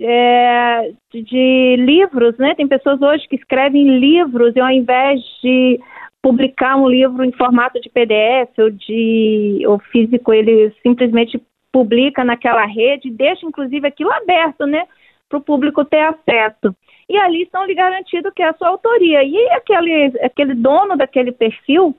é, 0.00 0.92
de 1.12 1.76
livros, 1.78 2.36
né? 2.38 2.54
Tem 2.54 2.66
pessoas 2.66 3.00
hoje 3.00 3.28
que 3.28 3.36
escrevem 3.36 3.98
livros 3.98 4.54
e 4.56 4.60
ao 4.60 4.70
invés 4.70 5.20
de 5.42 5.80
publicar 6.22 6.76
um 6.76 6.88
livro 6.88 7.24
em 7.24 7.32
formato 7.32 7.80
de 7.80 7.90
PDF 7.90 8.56
ou 8.58 8.70
de 8.70 9.64
ou 9.66 9.78
físico, 9.90 10.32
ele 10.32 10.72
simplesmente 10.82 11.42
publica 11.72 12.22
naquela 12.22 12.64
rede, 12.64 13.10
deixa 13.10 13.44
inclusive 13.46 13.86
aquilo 13.88 14.12
aberto, 14.12 14.66
né? 14.66 14.84
Para 15.32 15.38
o 15.38 15.42
público 15.42 15.82
ter 15.82 16.00
acesso. 16.00 16.76
E 17.08 17.16
ali 17.16 17.44
estão 17.44 17.64
lhe 17.64 17.74
garantido 17.74 18.30
que 18.32 18.42
é 18.42 18.50
a 18.50 18.52
sua 18.52 18.68
autoria. 18.68 19.24
E 19.24 19.50
aquele, 19.52 20.12
aquele 20.22 20.54
dono 20.54 20.94
daquele 20.94 21.32
perfil, 21.32 21.96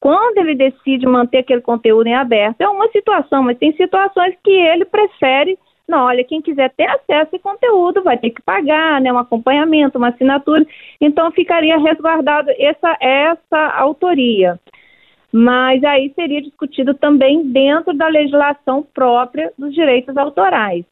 quando 0.00 0.38
ele 0.38 0.56
decide 0.56 1.06
manter 1.06 1.38
aquele 1.38 1.60
conteúdo 1.60 2.08
em 2.08 2.14
aberto, 2.16 2.60
é 2.60 2.68
uma 2.68 2.88
situação, 2.88 3.44
mas 3.44 3.56
tem 3.56 3.72
situações 3.76 4.34
que 4.42 4.50
ele 4.50 4.84
prefere 4.84 5.56
não, 5.88 6.04
olha, 6.06 6.24
quem 6.24 6.40
quiser 6.40 6.70
ter 6.70 6.88
acesso 6.88 7.36
a 7.36 7.38
conteúdo 7.40 8.02
vai 8.02 8.16
ter 8.16 8.30
que 8.30 8.40
pagar, 8.40 9.00
né, 9.00 9.12
um 9.12 9.18
acompanhamento, 9.18 9.98
uma 9.98 10.08
assinatura. 10.08 10.64
Então 10.98 11.30
ficaria 11.32 11.76
resguardado 11.76 12.50
essa 12.56 12.96
essa 13.00 13.66
autoria. 13.76 14.58
Mas 15.30 15.82
aí 15.84 16.10
seria 16.14 16.40
discutido 16.40 16.94
também 16.94 17.46
dentro 17.48 17.92
da 17.92 18.08
legislação 18.08 18.86
própria 18.94 19.52
dos 19.58 19.74
direitos 19.74 20.16
autorais 20.16 20.86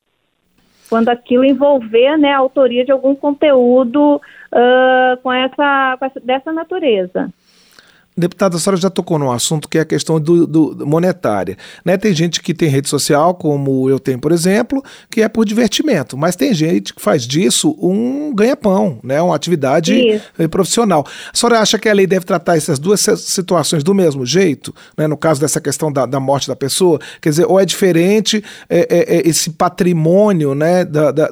quando 0.90 1.08
aquilo 1.08 1.44
envolver 1.44 2.18
né, 2.18 2.32
a 2.32 2.38
autoria 2.38 2.84
de 2.84 2.90
algum 2.90 3.14
conteúdo 3.14 4.16
uh, 4.16 5.16
com, 5.22 5.32
essa, 5.32 5.96
com 5.96 6.04
essa, 6.04 6.20
dessa 6.20 6.52
natureza. 6.52 7.30
Deputada, 8.20 8.56
a 8.56 8.60
senhora 8.60 8.80
já 8.80 8.90
tocou 8.90 9.18
num 9.18 9.32
assunto 9.32 9.66
que 9.66 9.78
é 9.78 9.80
a 9.80 9.84
questão 9.84 10.20
do, 10.20 10.46
do, 10.46 10.86
monetária. 10.86 11.56
Né? 11.84 11.96
Tem 11.96 12.14
gente 12.14 12.42
que 12.42 12.52
tem 12.52 12.68
rede 12.68 12.88
social, 12.88 13.34
como 13.34 13.88
eu 13.88 13.98
tenho, 13.98 14.18
por 14.18 14.30
exemplo, 14.30 14.84
que 15.10 15.22
é 15.22 15.28
por 15.28 15.46
divertimento, 15.46 16.16
mas 16.18 16.36
tem 16.36 16.52
gente 16.52 16.92
que 16.94 17.00
faz 17.00 17.26
disso 17.26 17.74
um 17.80 18.34
ganha-pão, 18.34 18.98
né? 19.02 19.20
uma 19.22 19.34
atividade 19.34 19.94
Isso. 19.94 20.24
Eh, 20.38 20.48
profissional. 20.48 21.06
A 21.32 21.36
senhora 21.36 21.60
acha 21.60 21.78
que 21.78 21.88
a 21.88 21.94
lei 21.94 22.06
deve 22.06 22.26
tratar 22.26 22.56
essas 22.56 22.78
duas 22.78 23.00
situações 23.00 23.82
do 23.82 23.94
mesmo 23.94 24.26
jeito, 24.26 24.74
né? 24.96 25.06
no 25.06 25.16
caso 25.16 25.40
dessa 25.40 25.60
questão 25.60 25.90
da, 25.90 26.04
da 26.04 26.20
morte 26.20 26.46
da 26.46 26.54
pessoa? 26.54 27.00
Quer 27.22 27.30
dizer, 27.30 27.46
ou 27.46 27.58
é 27.58 27.64
diferente 27.64 28.44
é, 28.68 28.86
é, 28.90 29.28
esse 29.28 29.50
patrimônio 29.50 30.54
né, 30.54 30.84
da, 30.84 31.10
da, 31.10 31.30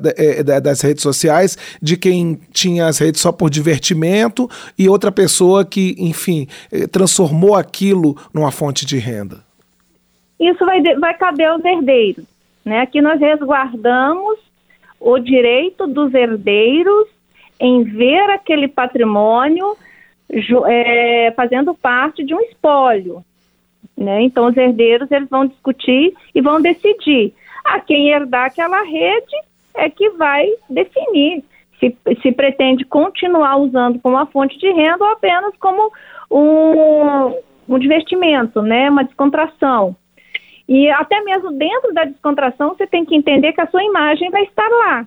das 0.61 0.81
redes 0.81 1.03
sociais 1.03 1.59
de 1.83 1.99
quem 1.99 2.41
tinha 2.51 2.87
as 2.87 2.97
redes 2.97 3.21
só 3.21 3.31
por 3.31 3.51
divertimento 3.51 4.49
e 4.79 4.89
outra 4.89 5.13
pessoa 5.13 5.67
que, 5.67 5.95
enfim 5.99 6.49
transformou 6.87 7.57
aquilo 7.57 8.17
numa 8.33 8.51
fonte 8.51 8.87
de 8.87 8.99
renda? 8.99 9.45
Isso 10.39 10.65
vai, 10.65 10.81
vai 10.99 11.15
caber 11.15 11.49
aos 11.49 11.65
herdeiros. 11.65 12.25
Né? 12.65 12.81
Aqui 12.81 13.01
nós 13.01 13.19
resguardamos 13.21 14.39
o 15.01 15.19
direito 15.19 15.87
dos 15.87 16.15
herdeiros 16.15 17.09
em 17.61 17.83
ver 17.83 18.31
aquele 18.31 18.69
patrimônio 18.69 19.77
é, 20.67 21.33
fazendo 21.37 21.75
parte 21.75 22.25
de 22.25 22.35
um 22.35 22.41
espólio. 22.41 23.25
Né? 23.97 24.23
Então, 24.23 24.47
os 24.47 24.57
herdeiros 24.57 25.11
eles 25.11 25.29
vão 25.29 25.47
discutir 25.47 26.15
e 26.35 26.41
vão 26.41 26.61
decidir. 26.61 27.33
A 27.65 27.81
quem 27.81 28.11
herdar 28.11 28.47
aquela 28.47 28.83
rede 28.83 29.35
é 29.75 29.91
que 29.91 30.11
vai 30.11 30.47
definir 30.71 31.43
se, 31.81 31.97
se 32.23 32.33
pretende 32.33 32.85
continuar 32.85 33.57
usando 33.57 33.99
como 34.01 34.17
uma 34.17 34.27
fonte 34.27 34.59
de 34.59 34.71
renda 34.71 35.05
ou 35.05 35.11
apenas 35.11 35.55
como 35.59 35.93
um, 36.31 37.35
um 37.69 37.79
divertimento, 37.79 38.63
né, 38.63 38.91
uma 38.91 39.05
descontração. 39.05 39.97
E 40.69 40.91
até 40.91 41.21
mesmo 41.23 41.53
dentro 41.53 41.95
da 41.95 42.05
descontração, 42.05 42.71
você 42.71 42.87
tem 42.87 43.05
que 43.05 43.15
entender 43.15 43.53
que 43.53 43.61
a 43.61 43.67
sua 43.69 43.83
imagem 43.83 44.31
vai 44.31 44.43
estar 44.43 44.69
lá. 44.69 45.07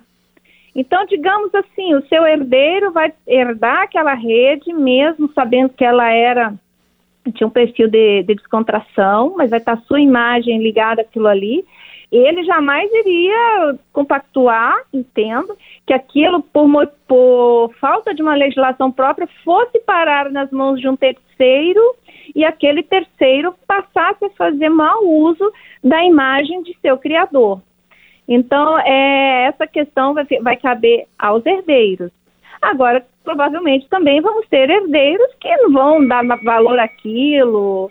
Então, 0.74 1.04
digamos 1.06 1.54
assim, 1.54 1.94
o 1.94 2.04
seu 2.06 2.26
herdeiro 2.26 2.92
vai 2.92 3.12
herdar 3.26 3.82
aquela 3.82 4.14
rede, 4.14 4.72
mesmo 4.72 5.30
sabendo 5.34 5.70
que 5.70 5.84
ela 5.84 6.10
era 6.10 6.54
tinha 7.34 7.46
um 7.46 7.50
perfil 7.50 7.88
de, 7.88 8.24
de 8.24 8.34
descontração, 8.34 9.34
mas 9.36 9.50
vai 9.50 9.60
estar 9.60 9.74
a 9.74 9.82
sua 9.82 10.00
imagem 10.00 10.60
ligada 10.60 11.02
àquilo 11.02 11.28
ali 11.28 11.64
ele 12.12 12.44
jamais 12.44 12.90
iria 12.92 13.78
compactuar, 13.90 14.76
entendo, 14.92 15.56
que 15.86 15.94
aquilo, 15.94 16.42
por, 16.42 16.68
por 17.08 17.74
falta 17.80 18.14
de 18.14 18.20
uma 18.20 18.34
legislação 18.34 18.92
própria, 18.92 19.26
fosse 19.42 19.78
parar 19.80 20.30
nas 20.30 20.50
mãos 20.50 20.78
de 20.78 20.86
um 20.86 20.94
terceiro 20.94 21.80
e 22.34 22.44
aquele 22.44 22.82
terceiro 22.82 23.54
passasse 23.66 24.26
a 24.26 24.30
fazer 24.30 24.68
mau 24.68 25.02
uso 25.04 25.50
da 25.82 26.04
imagem 26.04 26.62
de 26.62 26.76
seu 26.82 26.98
criador. 26.98 27.62
Então, 28.28 28.78
é, 28.78 29.46
essa 29.46 29.66
questão 29.66 30.12
vai, 30.12 30.26
vai 30.42 30.56
caber 30.56 31.06
aos 31.18 31.44
herdeiros. 31.46 32.12
Agora, 32.60 33.04
provavelmente 33.24 33.88
também 33.88 34.20
vamos 34.20 34.46
ter 34.48 34.68
herdeiros 34.68 35.34
que 35.40 35.56
não 35.56 35.72
vão 35.72 36.06
dar 36.06 36.24
valor 36.44 36.78
àquilo, 36.78 37.88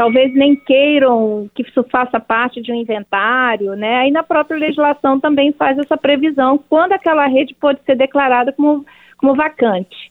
talvez 0.00 0.32
nem 0.34 0.56
queiram 0.56 1.46
que 1.54 1.60
isso 1.60 1.84
faça 1.92 2.18
parte 2.18 2.62
de 2.62 2.72
um 2.72 2.74
inventário, 2.74 3.74
né? 3.74 3.96
Aí 3.96 4.10
na 4.10 4.22
própria 4.22 4.56
legislação 4.58 5.20
também 5.20 5.52
faz 5.52 5.76
essa 5.76 5.94
previsão 5.94 6.58
quando 6.70 6.92
aquela 6.92 7.26
rede 7.26 7.54
pode 7.60 7.80
ser 7.84 7.96
declarada 7.96 8.50
como, 8.50 8.86
como 9.18 9.34
vacante. 9.34 10.10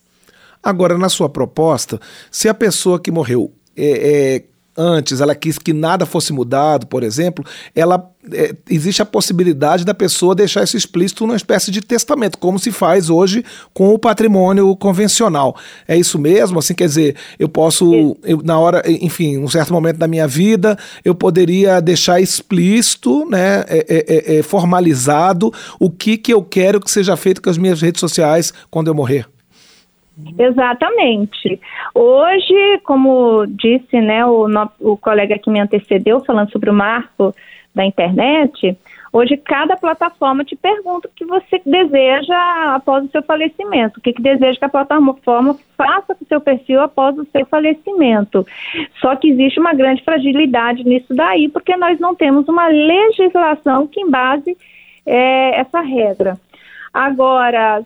Agora, 0.62 0.96
na 0.96 1.10
sua 1.10 1.28
proposta, 1.28 2.00
se 2.30 2.48
a 2.48 2.54
pessoa 2.54 3.02
que 3.02 3.10
morreu 3.10 3.52
é, 3.76 4.36
é 4.36 4.44
antes, 4.80 5.20
ela 5.20 5.36
quis 5.36 5.60
que 5.60 5.74
nada 5.74 6.06
fosse 6.06 6.32
mudado, 6.32 6.88
por 6.88 7.04
exemplo, 7.04 7.44
ela 7.76 8.10
é, 8.32 8.56
existe 8.70 9.02
a 9.02 9.06
possibilidade 9.06 9.84
da 9.84 9.94
pessoa 9.94 10.34
deixar 10.34 10.64
isso 10.64 10.78
explícito 10.78 11.26
numa 11.26 11.36
espécie 11.36 11.70
de 11.70 11.82
testamento, 11.82 12.38
como 12.38 12.58
se 12.58 12.72
faz 12.72 13.10
hoje 13.10 13.44
com 13.74 13.94
o 13.94 14.00
patrimônio 14.00 14.76
convencional. 14.76 15.56
É 15.88 15.98
isso 15.98 16.18
mesmo? 16.18 16.60
Assim, 16.60 16.74
quer 16.74 16.86
dizer, 16.86 17.16
eu 17.38 17.50
posso, 17.50 18.18
eu, 18.24 18.42
na 18.44 18.58
hora, 18.58 18.84
enfim, 18.86 19.38
um 19.38 19.48
certo 19.48 19.74
momento 19.74 19.98
da 19.98 20.08
minha 20.08 20.28
vida, 20.28 20.78
eu 21.04 21.14
poderia 21.14 21.82
deixar 21.82 22.22
explícito, 22.22 23.26
né, 23.30 23.66
é, 23.68 23.86
é, 23.90 24.36
é, 24.36 24.40
é 24.40 24.44
formalizado 24.44 25.54
o 25.80 25.90
que, 25.90 26.18
que 26.18 26.34
eu 26.34 26.42
quero 26.42 26.80
que 26.80 26.90
seja 26.90 27.18
feito 27.18 27.42
com 27.42 27.50
as 27.50 27.58
minhas 27.58 27.82
redes 27.82 28.00
sociais 28.00 28.54
quando 28.70 28.88
eu 28.88 28.96
morrer. 28.96 29.26
Exatamente. 30.38 31.60
Hoje, 31.94 32.80
como 32.84 33.46
disse 33.48 34.00
né, 34.00 34.26
o, 34.26 34.48
o 34.80 34.98
colega 34.98 35.38
que 35.38 35.50
me 35.50 35.60
antecedeu, 35.60 36.24
falando 36.24 36.52
sobre 36.52 36.70
o 36.70 36.74
marco 36.74 37.34
da 37.74 37.86
internet, 37.86 38.78
hoje 39.12 39.38
cada 39.38 39.78
plataforma 39.78 40.44
te 40.44 40.56
pergunta 40.56 41.08
o 41.08 41.12
que 41.16 41.26
você 41.26 41.62
deseja 41.66 42.76
após 42.76 43.06
o 43.06 43.10
seu 43.10 43.22
falecimento, 43.24 44.00
o 44.00 44.02
que, 44.02 44.14
que 44.14 44.22
deseja 44.22 44.58
que 44.58 44.66
a 44.66 44.70
plataforma 44.70 45.56
faça 45.78 46.16
com 46.16 46.24
o 46.24 46.28
seu 46.28 46.42
perfil 46.42 46.82
após 46.82 47.18
o 47.18 47.26
seu 47.26 47.46
falecimento. 47.46 48.46
Só 49.00 49.16
que 49.16 49.30
existe 49.30 49.60
uma 49.60 49.74
grande 49.74 50.04
fragilidade 50.04 50.84
nisso 50.84 51.14
daí, 51.14 51.50
porque 51.50 51.76
nós 51.76 52.00
não 52.00 52.16
temos 52.16 52.48
uma 52.48 52.68
legislação 52.68 53.88
que 53.88 54.02
embase 54.02 54.58
é, 55.06 55.60
essa 55.60 55.82
regra. 55.82 56.38
Agora, 56.94 57.84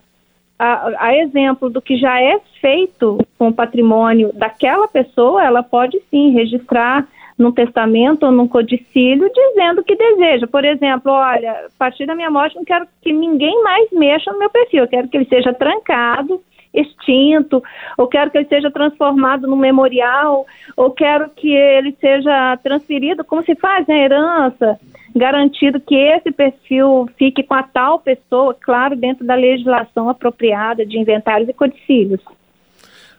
a, 0.64 1.08
a, 1.08 1.18
exemplo 1.18 1.70
do 1.70 1.82
que 1.82 1.98
já 1.98 2.22
é 2.22 2.40
feito 2.62 3.18
com 3.38 3.50
o 3.50 3.54
patrimônio 3.54 4.32
daquela 4.34 4.88
pessoa, 4.88 5.44
ela 5.44 5.62
pode 5.62 6.00
sim 6.10 6.32
registrar 6.32 7.06
num 7.38 7.52
testamento 7.52 8.26
ou 8.26 8.32
num 8.32 8.48
codicílio 8.48 9.30
dizendo 9.34 9.84
que 9.84 9.94
deseja. 9.94 10.48
Por 10.48 10.64
exemplo, 10.64 11.12
olha, 11.12 11.52
a 11.52 11.70
partir 11.78 12.06
da 12.06 12.16
minha 12.16 12.32
morte 12.32 12.56
não 12.56 12.64
quero 12.64 12.88
que 13.02 13.12
ninguém 13.12 13.62
mais 13.62 13.92
mexa 13.92 14.32
no 14.32 14.40
meu 14.40 14.50
perfil, 14.50 14.84
eu 14.84 14.88
quero 14.88 15.10
que 15.10 15.18
ele 15.18 15.26
seja 15.26 15.54
trancado, 15.54 16.42
extinto, 16.74 17.62
ou 17.98 18.08
quero 18.08 18.32
que 18.32 18.38
ele 18.38 18.48
seja 18.48 18.72
transformado 18.72 19.48
num 19.48 19.58
memorial, 19.58 20.46
ou 20.78 20.92
quero 20.92 21.30
que 21.32 21.52
ele 21.54 21.94
seja 22.00 22.58
transferido, 22.64 23.26
como 23.26 23.44
se 23.44 23.54
faz 23.56 23.86
na 23.86 23.98
herança, 23.98 24.80
garantido 25.16 25.80
que 25.80 25.96
esse 25.96 26.32
perfil 26.32 27.08
fique 27.18 27.44
com 27.44 27.54
a 27.54 27.64
tal 27.64 28.00
pessoa, 28.00 28.54
claro, 28.54 28.96
dentro 28.96 29.26
da 29.26 29.36
legislação 29.36 30.10
apropriada 30.10 30.86
de 30.86 30.98
inventários 30.98 31.50
e 31.50 31.54
codicílios. 31.54 32.22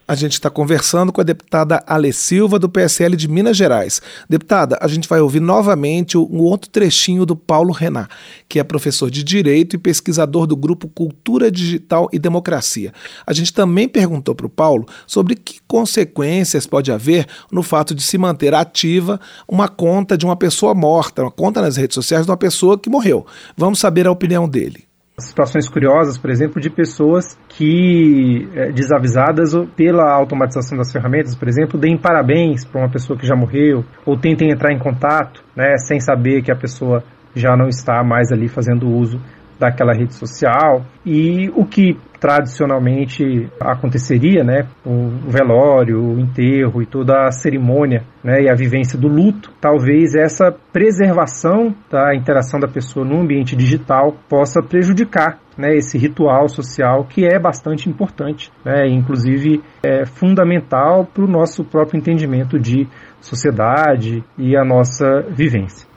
A 0.06 0.14
gente 0.14 0.34
está 0.34 0.50
conversando 0.50 1.10
com 1.10 1.22
a 1.22 1.24
deputada 1.24 1.82
Ale 1.86 2.12
Silva, 2.12 2.58
do 2.58 2.68
PSL 2.68 3.16
de 3.16 3.26
Minas 3.26 3.56
Gerais. 3.56 4.02
Deputada, 4.28 4.76
a 4.82 4.86
gente 4.86 5.08
vai 5.08 5.18
ouvir 5.18 5.40
novamente 5.40 6.18
um 6.18 6.42
outro 6.42 6.68
trechinho 6.68 7.24
do 7.24 7.34
Paulo 7.34 7.72
Renan, 7.72 8.06
que 8.46 8.58
é 8.58 8.64
professor 8.64 9.10
de 9.10 9.24
Direito 9.24 9.76
e 9.76 9.78
pesquisador 9.78 10.46
do 10.46 10.54
grupo 10.56 10.88
Cultura 10.88 11.50
Digital 11.50 12.10
e 12.12 12.18
Democracia. 12.18 12.92
A 13.26 13.32
gente 13.32 13.54
também 13.54 13.88
perguntou 13.88 14.34
para 14.34 14.44
o 14.46 14.50
Paulo 14.50 14.86
sobre 15.06 15.36
que 15.36 15.60
consequências 15.66 16.66
pode 16.66 16.92
haver 16.92 17.26
no 17.50 17.62
fato 17.62 17.94
de 17.94 18.02
se 18.02 18.18
manter 18.18 18.52
ativa 18.52 19.18
uma 19.48 19.68
conta 19.68 20.18
de 20.18 20.26
uma 20.26 20.36
pessoa 20.36 20.74
morta, 20.74 21.22
uma 21.22 21.30
conta 21.30 21.62
nas 21.62 21.78
redes 21.78 21.94
sociais 21.94 22.26
de 22.26 22.30
uma 22.30 22.36
pessoa 22.36 22.78
que 22.78 22.90
morreu. 22.90 23.24
Vamos 23.56 23.78
saber 23.78 24.06
a 24.06 24.12
opinião 24.12 24.46
dele 24.46 24.84
situações 25.18 25.68
curiosas, 25.68 26.18
por 26.18 26.30
exemplo, 26.30 26.60
de 26.60 26.68
pessoas 26.68 27.38
que, 27.48 28.48
é, 28.54 28.72
desavisadas 28.72 29.52
pela 29.76 30.12
automatização 30.12 30.76
das 30.76 30.90
ferramentas, 30.92 31.36
por 31.36 31.48
exemplo, 31.48 31.78
deem 31.78 31.96
parabéns 31.96 32.64
para 32.64 32.80
uma 32.80 32.90
pessoa 32.90 33.18
que 33.18 33.26
já 33.26 33.36
morreu, 33.36 33.84
ou 34.04 34.18
tentem 34.18 34.50
entrar 34.50 34.72
em 34.72 34.78
contato, 34.78 35.44
né, 35.54 35.76
sem 35.78 36.00
saber 36.00 36.42
que 36.42 36.50
a 36.50 36.56
pessoa 36.56 37.04
já 37.34 37.56
não 37.56 37.68
está 37.68 38.02
mais 38.02 38.32
ali 38.32 38.48
fazendo 38.48 38.88
uso 38.88 39.20
daquela 39.58 39.92
rede 39.92 40.14
social. 40.14 40.84
E 41.06 41.48
o 41.54 41.64
que 41.64 41.96
tradicionalmente 42.24 43.50
aconteceria, 43.60 44.42
né, 44.42 44.66
o 44.82 45.10
velório, 45.28 46.00
o 46.00 46.18
enterro 46.18 46.80
e 46.80 46.86
toda 46.86 47.26
a 47.26 47.30
cerimônia, 47.30 48.02
né, 48.24 48.44
e 48.44 48.50
a 48.50 48.54
vivência 48.54 48.98
do 48.98 49.08
luto, 49.08 49.52
talvez 49.60 50.14
essa 50.14 50.50
preservação 50.72 51.74
da 51.90 52.14
interação 52.14 52.58
da 52.58 52.66
pessoa 52.66 53.04
no 53.04 53.20
ambiente 53.20 53.54
digital 53.54 54.16
possa 54.26 54.62
prejudicar 54.62 55.38
né, 55.58 55.76
esse 55.76 55.98
ritual 55.98 56.48
social 56.48 57.04
que 57.04 57.26
é 57.26 57.38
bastante 57.38 57.90
importante, 57.90 58.50
né, 58.64 58.88
inclusive 58.88 59.62
é 59.82 60.06
fundamental 60.06 61.04
para 61.04 61.24
o 61.24 61.28
nosso 61.28 61.62
próprio 61.62 61.98
entendimento 61.98 62.58
de 62.58 62.88
sociedade 63.20 64.24
e 64.38 64.56
a 64.56 64.64
nossa 64.64 65.20
vivência. 65.28 65.93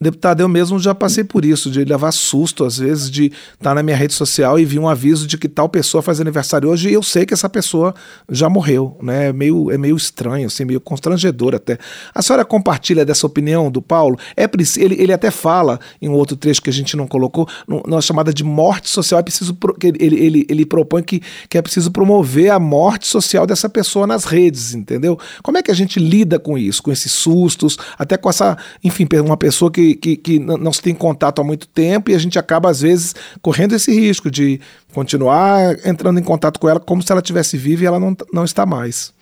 Deputado, 0.00 0.40
eu 0.40 0.48
mesmo 0.48 0.78
já 0.78 0.94
passei 0.94 1.24
por 1.24 1.44
isso, 1.44 1.72
de 1.72 1.84
levar 1.84 2.12
susto, 2.12 2.64
às 2.64 2.78
vezes, 2.78 3.10
de 3.10 3.32
estar 3.54 3.74
na 3.74 3.82
minha 3.82 3.96
rede 3.96 4.14
social 4.14 4.56
e 4.56 4.64
vir 4.64 4.78
um 4.78 4.88
aviso 4.88 5.26
de 5.26 5.36
que 5.36 5.48
tal 5.48 5.68
pessoa 5.68 6.00
faz 6.00 6.20
aniversário 6.20 6.68
hoje 6.68 6.88
e 6.88 6.92
eu 6.92 7.02
sei 7.02 7.26
que 7.26 7.34
essa 7.34 7.48
pessoa 7.48 7.92
já 8.30 8.48
morreu, 8.48 8.96
né? 9.02 9.30
É 9.30 9.32
meio, 9.32 9.72
é 9.72 9.76
meio 9.76 9.96
estranho, 9.96 10.46
assim, 10.46 10.64
meio 10.64 10.80
constrangedor 10.80 11.52
até. 11.52 11.78
A 12.14 12.22
senhora 12.22 12.44
compartilha 12.44 13.04
dessa 13.04 13.26
opinião 13.26 13.72
do 13.72 13.82
Paulo? 13.82 14.16
É 14.36 14.48
ele, 14.76 15.02
ele 15.02 15.12
até 15.12 15.32
fala, 15.32 15.80
em 16.00 16.08
um 16.08 16.12
outro 16.12 16.36
trecho 16.36 16.62
que 16.62 16.70
a 16.70 16.72
gente 16.72 16.96
não 16.96 17.08
colocou, 17.08 17.48
na 17.88 18.00
chamada 18.00 18.32
de 18.32 18.44
morte 18.44 18.88
social, 18.88 19.18
é 19.18 19.22
preciso, 19.24 19.58
ele, 19.82 20.16
ele, 20.16 20.46
ele 20.48 20.64
propõe 20.64 21.02
que, 21.02 21.20
que 21.48 21.58
é 21.58 21.62
preciso 21.62 21.90
promover 21.90 22.50
a 22.50 22.60
morte 22.60 23.08
social 23.08 23.48
dessa 23.48 23.68
pessoa 23.68 24.06
nas 24.06 24.24
redes, 24.24 24.74
entendeu? 24.74 25.18
Como 25.42 25.58
é 25.58 25.62
que 25.62 25.72
a 25.72 25.74
gente 25.74 25.98
lida 25.98 26.38
com 26.38 26.56
isso, 26.56 26.80
com 26.80 26.92
esses 26.92 27.10
sustos, 27.10 27.76
até 27.98 28.16
com 28.16 28.30
essa, 28.30 28.56
enfim, 28.84 29.08
uma 29.24 29.36
pessoa 29.36 29.72
que 29.72 29.87
que, 29.94 30.16
que 30.16 30.38
não 30.38 30.72
se 30.72 30.82
tem 30.82 30.94
contato 30.94 31.40
há 31.40 31.44
muito 31.44 31.68
tempo 31.68 32.10
e 32.10 32.14
a 32.14 32.18
gente 32.18 32.38
acaba, 32.38 32.70
às 32.70 32.80
vezes, 32.80 33.14
correndo 33.42 33.74
esse 33.74 33.92
risco 33.92 34.30
de 34.30 34.60
continuar 34.92 35.76
entrando 35.84 36.18
em 36.18 36.22
contato 36.22 36.58
com 36.58 36.68
ela 36.68 36.80
como 36.80 37.02
se 37.02 37.12
ela 37.12 37.22
tivesse 37.22 37.56
viva 37.56 37.82
e 37.82 37.86
ela 37.86 38.00
não, 38.00 38.16
não 38.32 38.44
está 38.44 38.64
mais. 38.64 39.16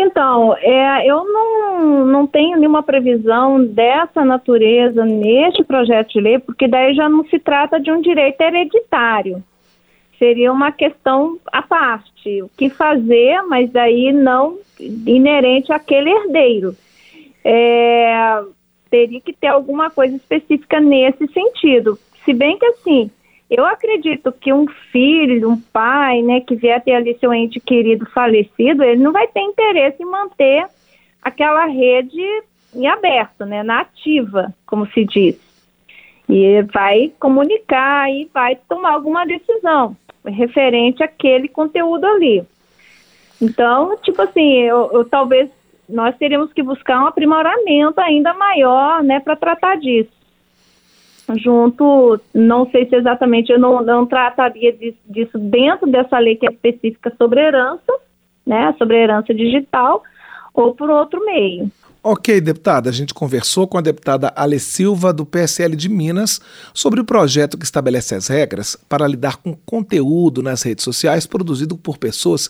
Então, 0.00 0.54
é, 0.58 1.06
eu 1.06 1.24
não, 1.24 2.06
não 2.06 2.26
tenho 2.26 2.56
nenhuma 2.56 2.84
previsão 2.84 3.64
dessa 3.64 4.24
natureza 4.24 5.04
neste 5.04 5.64
projeto 5.64 6.12
de 6.12 6.20
lei, 6.20 6.38
porque 6.38 6.68
daí 6.68 6.94
já 6.94 7.08
não 7.08 7.24
se 7.24 7.38
trata 7.40 7.80
de 7.80 7.90
um 7.90 8.00
direito 8.00 8.40
hereditário. 8.40 9.42
Seria 10.16 10.52
uma 10.52 10.70
questão 10.70 11.38
à 11.52 11.62
parte. 11.62 12.42
O 12.42 12.50
que 12.56 12.70
fazer, 12.70 13.42
mas 13.48 13.70
daí 13.70 14.12
não 14.12 14.58
inerente 14.78 15.72
àquele 15.72 16.10
herdeiro. 16.10 16.76
É, 17.44 18.40
teria 18.90 19.20
que 19.20 19.32
ter 19.32 19.48
alguma 19.48 19.90
coisa 19.90 20.16
específica 20.16 20.80
nesse 20.80 21.26
sentido. 21.28 21.98
Se 22.24 22.32
bem 22.32 22.58
que 22.58 22.66
assim, 22.66 23.10
eu 23.50 23.64
acredito 23.64 24.30
que 24.32 24.52
um 24.52 24.66
filho, 24.92 25.50
um 25.50 25.58
pai, 25.58 26.20
né, 26.22 26.40
que 26.40 26.54
vier 26.54 26.82
ter 26.82 26.94
ali 26.94 27.16
seu 27.18 27.32
ente 27.32 27.58
querido 27.58 28.04
falecido, 28.10 28.84
ele 28.84 29.02
não 29.02 29.12
vai 29.12 29.26
ter 29.26 29.40
interesse 29.40 30.02
em 30.02 30.06
manter 30.06 30.66
aquela 31.22 31.64
rede 31.66 32.22
em 32.74 32.86
aberto, 32.86 33.46
né, 33.46 33.62
na 33.62 33.80
ativa, 33.80 34.54
como 34.66 34.86
se 34.88 35.04
diz. 35.04 35.38
E 36.28 36.62
vai 36.74 37.10
comunicar 37.18 38.10
e 38.10 38.28
vai 38.32 38.56
tomar 38.68 38.92
alguma 38.92 39.24
decisão 39.24 39.96
referente 40.26 41.02
àquele 41.02 41.48
conteúdo 41.48 42.06
ali. 42.06 42.44
Então, 43.40 43.96
tipo 44.02 44.20
assim, 44.20 44.58
eu, 44.58 44.90
eu 44.92 45.04
talvez 45.04 45.48
nós 45.88 46.16
teríamos 46.16 46.52
que 46.52 46.62
buscar 46.62 47.02
um 47.02 47.06
aprimoramento 47.06 48.00
ainda 48.00 48.34
maior, 48.34 49.02
né, 49.02 49.20
para 49.20 49.36
tratar 49.36 49.76
disso. 49.76 50.10
Junto, 51.36 52.20
não 52.32 52.70
sei 52.70 52.88
se 52.88 52.96
exatamente, 52.96 53.52
eu 53.52 53.58
não, 53.58 53.82
não 53.82 54.06
trataria 54.06 54.72
disso, 54.72 55.38
dentro 55.38 55.86
dessa 55.86 56.18
lei 56.18 56.36
que 56.36 56.46
é 56.46 56.50
específica 56.50 57.12
sobre 57.18 57.40
herança, 57.40 57.92
né, 58.46 58.74
sobre 58.78 58.96
herança 58.96 59.34
digital, 59.34 60.02
ou 60.54 60.74
por 60.74 60.90
outro 60.90 61.24
meio. 61.24 61.70
Ok, 62.02 62.40
deputada, 62.40 62.88
a 62.88 62.92
gente 62.92 63.12
conversou 63.12 63.66
com 63.66 63.76
a 63.76 63.80
deputada 63.82 64.32
Ale 64.34 64.58
Silva, 64.58 65.12
do 65.12 65.26
PSL 65.26 65.76
de 65.76 65.88
Minas, 65.88 66.40
sobre 66.72 67.00
o 67.00 67.04
projeto 67.04 67.58
que 67.58 67.64
estabelece 67.64 68.14
as 68.14 68.28
regras 68.28 68.76
para 68.88 69.06
lidar 69.06 69.36
com 69.36 69.54
conteúdo 69.66 70.42
nas 70.42 70.62
redes 70.62 70.84
sociais 70.84 71.26
produzido 71.26 71.76
por 71.76 71.98
pessoas 71.98 72.48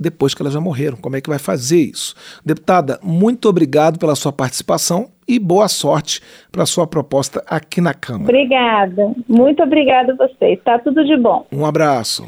depois 0.00 0.32
que 0.32 0.40
elas 0.40 0.54
já 0.54 0.60
morreram. 0.60 0.96
Como 0.96 1.14
é 1.14 1.20
que 1.20 1.28
vai 1.28 1.38
fazer 1.38 1.82
isso? 1.82 2.14
Deputada, 2.44 2.98
muito 3.02 3.46
obrigado 3.48 3.98
pela 3.98 4.16
sua 4.16 4.32
participação 4.32 5.10
e 5.28 5.38
boa 5.38 5.68
sorte 5.68 6.22
para 6.50 6.62
a 6.62 6.66
sua 6.66 6.86
proposta 6.86 7.44
aqui 7.46 7.82
na 7.82 7.92
Câmara. 7.92 8.24
Obrigada. 8.24 9.14
Muito 9.28 9.62
obrigada 9.62 10.12
a 10.12 10.16
vocês. 10.16 10.58
Está 10.58 10.78
tudo 10.78 11.04
de 11.04 11.16
bom. 11.18 11.46
Um 11.52 11.66
abraço. 11.66 12.26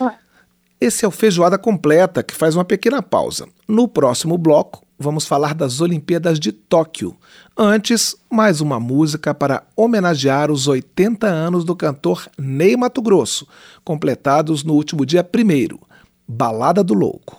Ah. 0.00 0.14
Esse 0.80 1.04
é 1.04 1.08
o 1.08 1.12
Feijoada 1.12 1.56
Completa, 1.56 2.22
que 2.24 2.34
faz 2.34 2.56
uma 2.56 2.64
pequena 2.64 3.00
pausa. 3.00 3.48
No 3.68 3.86
próximo 3.86 4.36
bloco, 4.36 4.84
vamos 4.98 5.26
falar 5.26 5.54
das 5.54 5.80
Olimpíadas 5.80 6.40
de 6.40 6.50
Tóquio. 6.50 7.16
Antes, 7.56 8.16
mais 8.28 8.60
uma 8.60 8.80
música 8.80 9.32
para 9.32 9.62
homenagear 9.76 10.50
os 10.50 10.66
80 10.66 11.26
anos 11.26 11.64
do 11.64 11.76
cantor 11.76 12.28
Ney 12.36 12.76
Mato 12.76 13.00
Grosso, 13.00 13.46
completados 13.84 14.64
no 14.64 14.74
último 14.74 15.06
dia 15.06 15.24
1 15.24 15.93
Balada 16.26 16.82
do 16.82 16.94
Louco. 16.94 17.36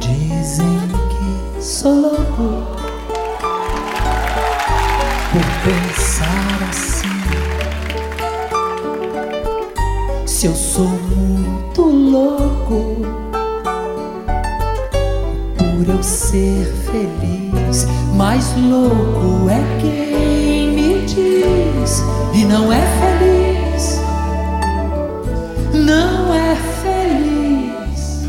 Dizem 0.00 0.78
que 1.10 1.62
sou 1.62 2.07
louco 18.88 19.50
é 19.50 19.62
quem 19.80 20.72
me 20.72 21.04
diz 21.06 22.02
e 22.32 22.44
não 22.44 22.72
é 22.72 22.80
feliz, 23.00 24.00
não 25.74 26.34
é 26.34 26.54
feliz. 26.82 28.26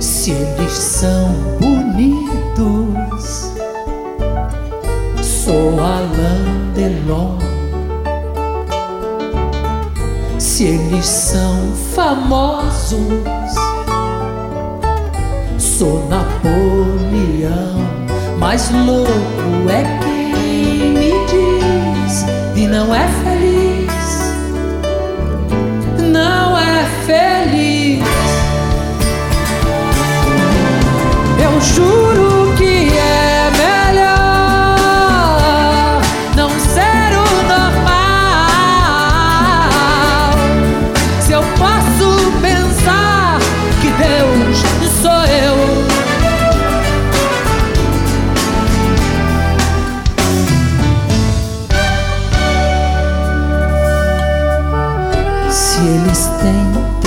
Se 0.00 0.30
eles 0.30 0.72
são 0.72 1.32
bonitos, 1.60 3.52
sou 5.22 5.80
Alain 5.80 6.72
Delon. 6.74 7.38
Se 10.38 10.64
eles 10.64 11.06
são 11.06 11.72
famosos, 11.94 12.96
sou 15.58 16.08
Napoleão. 16.08 17.77
Mais 18.38 18.70
louco 18.70 19.10
é 19.68 19.82
quem 20.00 20.92
me 20.92 21.10
diz 21.26 22.24
e 22.54 22.66
não 22.68 22.94
é 22.94 23.08
feliz, 23.24 24.32
não 26.12 26.56
é 26.56 26.84
feliz. 27.04 28.04
Eu 31.42 31.60
juro 31.60 32.27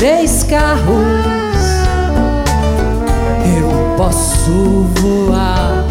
três 0.02 0.42
carros, 0.42 0.98
eu 3.56 3.70
posso 3.96 4.88
voar. 4.96 5.86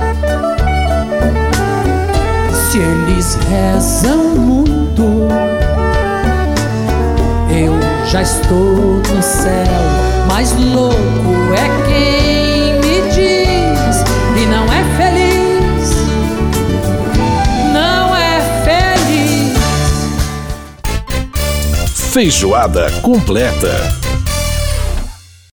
Se 2.53 2.79
eles 2.79 3.39
rezam 3.49 4.35
muito, 4.35 5.29
eu 7.57 7.79
já 8.05 8.23
estou 8.23 9.01
no 9.15 9.23
céu. 9.23 9.79
Mais 10.27 10.51
louco 10.59 11.55
é 11.55 11.69
quem 11.87 12.81
me 12.81 13.03
diz 13.13 14.03
e 14.37 14.47
não 14.47 14.65
é 14.73 14.83
feliz, 14.97 15.95
não 17.73 18.17
é 18.17 18.41
feliz. 18.65 19.57
Feijoada 22.13 22.91
completa. 23.03 24.00